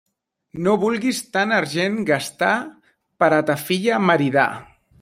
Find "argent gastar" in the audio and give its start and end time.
1.57-2.55